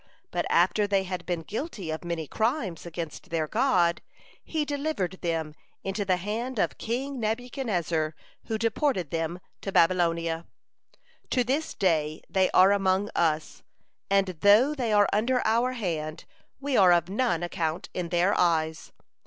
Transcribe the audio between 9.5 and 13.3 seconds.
to Babylonia. "'To this day they are among